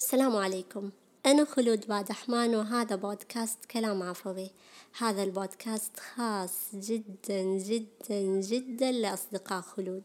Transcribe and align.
السلام 0.00 0.36
عليكم. 0.36 0.90
أنا 1.26 1.44
خلود 1.44 1.86
بادحمان 1.86 2.54
وهذا 2.54 2.96
بودكاست 2.96 3.64
كلام 3.64 4.02
عفوي. 4.02 4.50
هذا 4.98 5.22
البودكاست 5.22 6.00
خاص 6.00 6.74
جدا 6.74 7.42
جدا 7.42 8.40
جدا 8.40 8.92
لأصدقاء 8.92 9.60
خلود. 9.60 10.02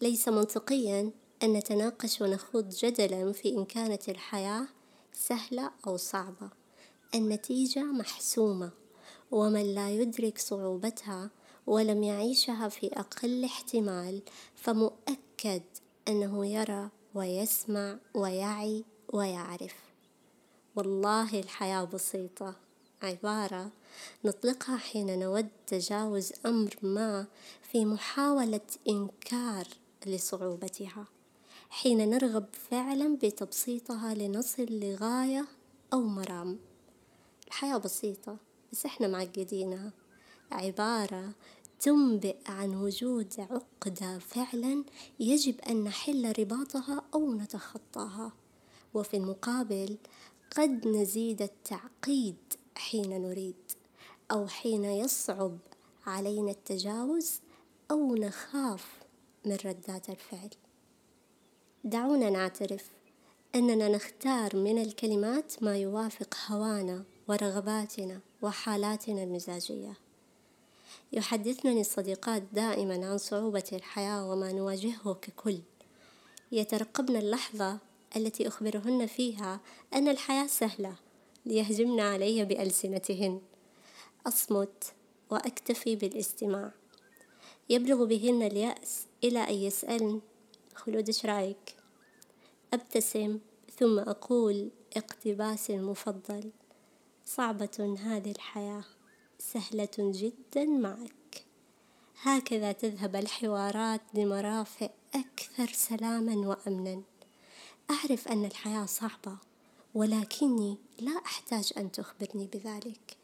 ليس 0.00 0.28
منطقيا 0.28 1.10
أن 1.42 1.52
نتناقش 1.52 2.20
ونخوض 2.20 2.68
جدلا 2.68 3.32
في 3.32 3.48
إن 3.48 3.64
كانت 3.64 4.08
الحياة 4.08 4.66
سهلة 5.12 5.70
أو 5.86 5.96
صعبة. 5.96 6.50
النتيجة 7.14 7.82
محسومة 7.82 8.70
ومن 9.30 9.74
لا 9.74 9.90
يدرك 9.90 10.38
صعوبتها 10.38 11.30
ولم 11.66 12.02
يعيشها 12.02 12.68
في 12.68 12.86
أقل 12.86 13.44
احتمال 13.44 14.22
فمؤكد 14.54 15.62
أنه 16.08 16.46
يرى 16.46 16.90
ويسمع 17.16 17.98
ويعي 18.14 18.84
ويعرف. 19.12 19.74
والله 20.76 21.40
الحياة 21.40 21.84
بسيطة. 21.84 22.54
عبارة 23.02 23.70
نطلقها 24.24 24.76
حين 24.76 25.18
نود 25.18 25.48
تجاوز 25.66 26.32
أمر 26.46 26.76
ما 26.82 27.26
في 27.62 27.84
محاولة 27.84 28.60
إنكار 28.88 29.66
لصعوبتها. 30.06 31.06
حين 31.70 32.10
نرغب 32.10 32.46
فعلا 32.70 33.16
بتبسيطها 33.16 34.14
لنصل 34.14 34.66
لغاية 34.70 35.46
أو 35.92 36.00
مرام. 36.02 36.58
الحياة 37.46 37.76
بسيطة 37.76 38.36
بس 38.72 38.86
إحنا 38.86 39.08
معقدينها. 39.08 39.92
عبارة 40.52 41.32
تنبئ 41.80 42.36
عن 42.46 42.74
وجود 42.74 43.34
عقدة 43.38 44.18
فعلا 44.18 44.84
يجب 45.20 45.60
أن 45.60 45.84
نحل 45.84 46.32
رباطها 46.38 47.02
أو 47.14 47.34
نتخطاها. 47.34 48.32
وفي 48.94 49.16
المقابل 49.16 49.96
قد 50.56 50.88
نزيد 50.88 51.42
التعقيد 51.42 52.36
حين 52.74 53.22
نريد 53.22 53.72
أو 54.30 54.46
حين 54.46 54.84
يصعب 54.84 55.58
علينا 56.06 56.50
التجاوز 56.50 57.40
أو 57.90 58.14
نخاف 58.14 59.02
من 59.44 59.56
ردات 59.64 60.10
الفعل. 60.10 60.50
دعونا 61.84 62.30
نعترف 62.30 62.90
أننا 63.54 63.88
نختار 63.88 64.56
من 64.56 64.82
الكلمات 64.82 65.62
ما 65.62 65.76
يوافق 65.76 66.34
هوانا 66.48 67.04
ورغباتنا 67.28 68.20
وحالاتنا 68.42 69.22
المزاجية. 69.22 70.05
يحدثنني 71.12 71.80
الصديقات 71.80 72.42
دائما 72.52 73.06
عن 73.06 73.18
صعوبة 73.18 73.64
الحياة 73.72 74.30
وما 74.30 74.52
نواجهه 74.52 75.14
ككل. 75.14 75.58
يترقبن 76.52 77.16
اللحظة 77.16 77.78
التي 78.16 78.48
أخبرهن 78.48 79.06
فيها 79.06 79.60
أن 79.94 80.08
الحياة 80.08 80.46
سهلة 80.46 80.96
ليهجمن 81.46 82.00
علي 82.00 82.44
بألسنتهن. 82.44 83.40
أصمت 84.26 84.92
وأكتفي 85.30 85.96
بالاستماع. 85.96 86.72
يبلغ 87.68 88.04
بهن 88.04 88.42
اليأس 88.42 89.06
إلى 89.24 89.38
أن 89.38 89.54
يسألن 89.54 90.20
خلود 90.74 91.08
إيش 91.08 91.26
رأيك؟ 91.26 91.76
أبتسم 92.74 93.38
ثم 93.78 93.98
أقول 93.98 94.70
اقتباسي 94.96 95.74
المفضل. 95.74 96.50
صعبة 97.26 97.96
هذه 98.00 98.30
الحياة. 98.30 98.84
سهلة 99.38 99.88
جدا 99.98 100.64
معك. 100.64 101.44
هكذا 102.22 102.72
تذهب 102.72 103.16
الحوارات 103.16 104.00
لمرافق 104.14 104.90
أكثر 105.14 105.66
سلاما 105.72 106.48
وأمنا. 106.48 107.02
أعرف 107.90 108.28
أن 108.28 108.44
الحياة 108.44 108.86
صعبة 108.86 109.38
ولكني 109.94 110.76
لا 110.98 111.12
أحتاج 111.26 111.72
أن 111.76 111.92
تخبرني 111.92 112.46
بذلك. 112.46 113.16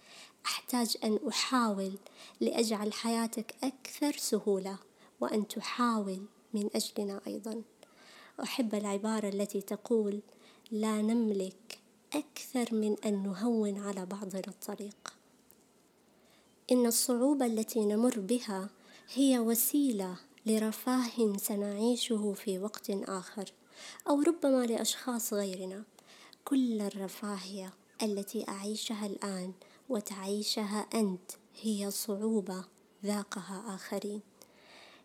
أحتاج 0.47 0.97
أن 1.05 1.19
أحاول 1.29 1.99
لأجعل 2.41 2.93
حياتك 2.93 3.55
أكثر 3.65 4.13
سهولة 4.13 4.79
وأن 5.21 5.49
تحاول 5.49 6.27
من 6.55 6.71
أجلنا 6.75 7.21
أيضا. 7.27 7.63
أحب 8.43 8.75
العبارة 8.75 9.29
التي 9.29 9.61
تقول 9.61 10.21
لا 10.71 11.03
نملك 11.03 11.79
أكثر 12.13 12.75
من 12.75 12.97
أن 13.05 13.23
نهون 13.23 13.79
على 13.79 14.07
بعضنا 14.07 14.43
الطريق. 14.49 15.12
إن 16.73 16.87
الصعوبة 16.87 17.47
التي 17.47 17.85
نمر 17.85 18.21
بها 18.21 18.71
هي 19.15 19.39
وسيلة 19.39 20.17
لرفاه 20.47 21.37
سنعيشه 21.37 22.33
في 22.33 22.59
وقت 22.59 22.91
آخر 22.91 23.53
أو 24.09 24.23
ربما 24.23 24.67
لأشخاص 24.67 25.33
غيرنا. 25.35 25.85
كل 26.45 26.81
الرفاهية 26.81 27.73
التي 28.03 28.49
أعيشها 28.49 29.07
الآن 29.07 29.53
وتعيشها 29.89 30.87
أنت 30.95 31.31
هي 31.61 31.91
صعوبة 31.91 32.65
ذاقها 33.05 33.75
آخرين. 33.75 34.21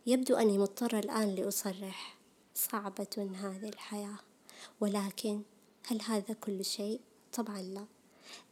يبدو 0.06 0.36
أني 0.36 0.58
مضطرة 0.58 1.00
الآن 1.00 1.36
لأصرح. 1.36 2.18
صعبة 2.56 3.30
هذه 3.36 3.70
الحياة. 3.70 4.20
ولكن 4.80 5.42
هل 5.88 6.02
هذا 6.02 6.34
كل 6.34 6.66
شيء؟ 6.66 7.00
طبعا 7.34 7.62
لا. 7.62 7.97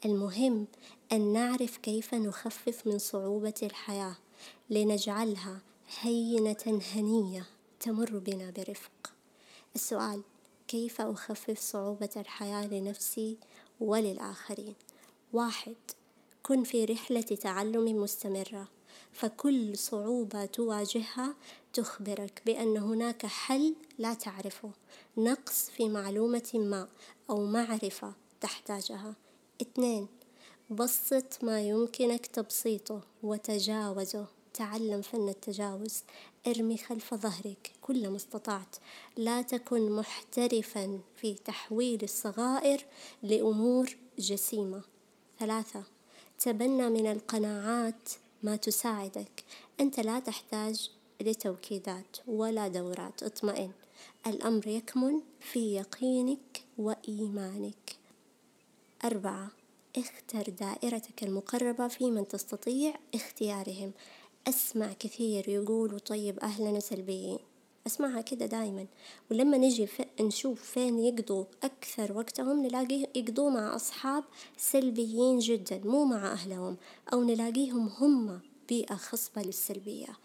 المهم 0.05 0.67
أن 1.11 1.33
نعرف 1.33 1.77
كيف 1.77 2.13
نخفف 2.13 2.87
من 2.87 2.99
صعوبة 2.99 3.53
الحياة 3.63 4.15
لنجعلها 4.69 5.61
هينة 6.01 6.81
هنية 6.95 7.45
تمر 7.79 8.17
بنا 8.17 8.49
برفق. 8.49 9.13
السؤال 9.75 10.21
كيف 10.67 11.01
أخفف 11.01 11.59
صعوبة 11.59 12.09
الحياة 12.17 12.67
لنفسي 12.67 13.37
وللآخرين؟ 13.79 14.75
واحد 15.33 15.75
كن 16.43 16.63
في 16.63 16.85
رحلة 16.85 17.21
تعلم 17.21 18.01
مستمرة 18.01 18.67
فكل 19.13 19.77
صعوبة 19.77 20.45
تواجهها 20.45 21.35
تخبرك 21.73 22.41
بأن 22.45 22.77
هناك 22.77 23.25
حل 23.25 23.75
لا 23.97 24.13
تعرفه 24.13 24.71
نقص 25.17 25.69
في 25.69 25.89
معلومة 25.89 26.51
ما 26.53 26.87
أو 27.29 27.45
معرفة 27.45 28.13
تحتاجها. 28.41 29.15
اثنين 29.61 30.07
بسط 30.69 31.43
ما 31.43 31.61
يمكنك 31.61 32.25
تبسيطه 32.25 33.01
وتجاوزه. 33.23 34.25
تعلم 34.53 35.01
فن 35.01 35.29
التجاوز 35.29 36.03
ارمي 36.47 36.77
خلف 36.77 37.13
ظهرك 37.13 37.71
كل 37.81 38.09
ما 38.09 38.15
استطعت. 38.15 38.75
لا 39.17 39.41
تكن 39.41 39.91
محترفا 39.91 40.99
في 41.15 41.33
تحويل 41.33 42.03
الصغائر 42.03 42.85
لأمور 43.23 43.97
جسيمة. 44.19 44.81
ثلاثة 45.39 45.83
تبنى 46.39 46.89
من 46.89 47.11
القناعات 47.11 48.09
ما 48.43 48.55
تساعدك. 48.55 49.43
أنت 49.79 49.99
لا 49.99 50.19
تحتاج 50.19 50.89
لتوكيدات 51.21 52.17
ولا 52.27 52.67
دورات. 52.67 53.23
اطمئن 53.23 53.71
الأمر 54.27 54.67
يكمن 54.67 55.21
في 55.39 55.75
يقينك 55.75 56.63
وإيمانك. 56.77 58.04
أربعة. 59.05 59.51
اختر 59.97 60.49
دائرتك 60.49 61.23
المقربة 61.23 61.87
في 61.87 62.11
من 62.11 62.27
تستطيع 62.27 62.93
اختيارهم. 63.15 63.91
أسمع 64.47 64.93
كثير 64.93 65.49
يقولوا 65.49 65.99
طيب 65.99 66.39
أهلنا 66.39 66.79
سلبيين 66.79 67.39
أسمعها 67.87 68.21
كده 68.21 68.45
دايما. 68.45 68.85
ولما 69.31 69.57
نجي 69.57 69.87
نشوف 70.21 70.61
فين 70.61 70.99
يقضوا 70.99 71.45
أكثر 71.63 72.17
وقتهم 72.17 72.65
نلاقيه 72.65 73.07
يقضوا 73.15 73.49
مع 73.49 73.75
أصحاب 73.75 74.23
سلبيين 74.57 75.39
جدا 75.39 75.81
مو 75.85 76.05
مع 76.05 76.31
أهلهم 76.31 76.77
أو 77.13 77.23
نلاقيهم 77.23 77.87
هم 77.87 78.39
بيئة 78.69 78.95
خصبة 78.95 79.41
للسلبية. 79.41 80.17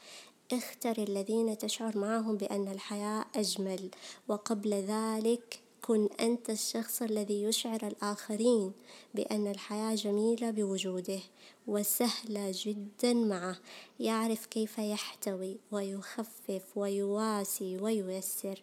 اختر 0.53 1.03
الذين 1.03 1.59
تشعر 1.59 1.99
معهم 1.99 2.37
بأن 2.37 2.69
الحياة 2.69 3.25
أجمل. 3.37 3.91
وقبل 4.29 4.75
ذلك 4.75 5.61
كن 5.91 6.09
أنت 6.21 6.51
الشخص 6.51 7.03
الذي 7.03 7.43
يشعر 7.43 7.87
الآخرين 7.87 8.73
بأن 9.15 9.47
الحياة 9.47 9.95
جميلة 9.95 10.51
بوجوده 10.51 11.21
وسهلة 11.67 12.53
جدا 12.55 13.13
معه. 13.15 13.59
يعرف 14.01 14.47
كيف 14.47 14.79
يحتوي 14.79 15.57
ويخفف 15.71 16.63
ويواسي 16.77 17.79
وييسر. 17.79 18.63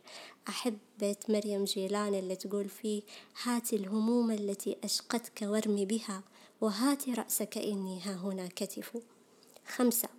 أحب 0.49 0.77
بيت 0.99 1.29
مريم 1.29 1.63
جيلان 1.63 2.13
اللي 2.15 2.35
تقول 2.35 2.69
فيه 2.69 3.01
هات 3.43 3.73
الهموم 3.73 4.31
التي 4.31 4.77
أشقتك 4.83 5.41
وارمي 5.41 5.85
بها 5.85 6.23
وهات 6.61 7.09
رأسك 7.09 7.57
إني 7.57 8.01
ها 8.01 8.15
هنا 8.15 8.47
كتف. 8.55 8.97
خمسة 9.67 10.09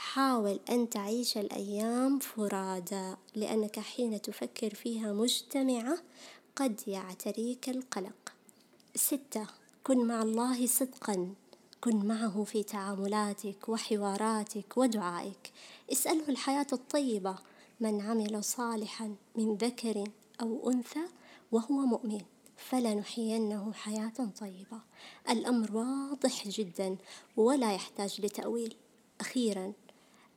حاول 0.00 0.60
أن 0.70 0.90
تعيش 0.90 1.38
الأيام 1.38 2.18
فرادى 2.18 3.14
لأنك 3.34 3.80
حين 3.80 4.22
تفكر 4.22 4.74
فيها 4.74 5.12
مجتمعة 5.12 5.98
قد 6.56 6.80
يعتريك 6.86 7.68
القلق. 7.68 8.32
ستة 8.94 9.46
كن 9.84 10.06
مع 10.06 10.22
الله 10.22 10.66
صدقا. 10.66 11.34
كن 11.80 11.96
معه 11.96 12.44
في 12.44 12.62
تعاملاتك 12.62 13.68
وحواراتك 13.68 14.76
ودعائك. 14.76 15.52
اسأله 15.92 16.28
الحياة 16.28 16.66
الطيبة. 16.72 17.38
من 17.80 18.00
عمل 18.00 18.44
صالحا 18.44 19.14
من 19.36 19.54
ذكر 19.54 20.04
أو 20.40 20.70
أنثى 20.70 21.04
وهو 21.52 21.74
مؤمن 21.74 22.20
فلنحيينه 22.56 23.72
حياة 23.72 24.30
طيبة. 24.40 24.80
الأمر 25.30 25.76
واضح 25.76 26.48
جدا 26.48 26.96
ولا 27.36 27.74
يحتاج 27.74 28.20
لتأويل. 28.20 28.76
أخيرا 29.20 29.72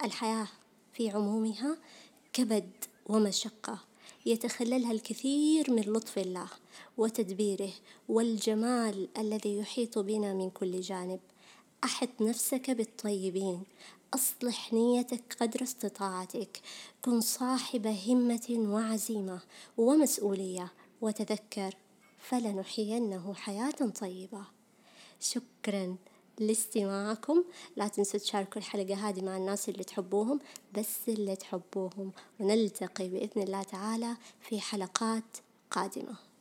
الحياة 0.04 0.48
في 0.94 1.09
عمومها 1.09 1.77
كبد 2.33 2.71
ومشقة. 3.06 3.80
يتخللها 4.25 4.91
الكثير 4.91 5.71
من 5.71 5.81
لطف 5.81 6.17
الله 6.17 6.47
وتدبيره 6.97 7.71
والجمال 8.09 9.07
الذي 9.17 9.57
يحيط 9.57 10.00
بنا 10.00 10.33
من 10.33 10.50
كل 10.50 10.81
جانب. 10.81 11.19
أحط 11.83 12.21
نفسك 12.21 12.71
بالطيبين. 12.71 13.63
أصلح 14.13 14.73
نيتك 14.73 15.38
قدر 15.39 15.63
استطاعتك. 15.63 16.61
كن 17.01 17.21
صاحب 17.21 17.88
همة 17.88 18.55
وعزيمة 18.57 19.39
ومسؤولية. 19.77 20.71
وتذكر 21.01 21.75
فلنحيينه 22.19 23.33
حياة 23.33 23.89
طيبة. 24.01 24.44
شكرا. 25.19 25.95
لاستماعكم. 26.39 27.44
لا 27.75 27.88
تنسوا 27.88 28.19
تشاركوا 28.19 28.57
الحلقة 28.57 29.09
هذه 29.09 29.21
مع 29.21 29.38
الناس 29.38 29.69
اللي 29.69 29.83
تحبوهم 29.83 30.39
بس 30.77 30.97
اللي 31.07 31.35
تحبوهم. 31.35 32.12
ونلتقي 32.39 33.09
بإذن 33.09 33.41
الله 33.41 33.63
تعالى 33.63 34.18
في 34.41 34.62
حلقات 34.62 35.38
قادمة. 35.71 36.32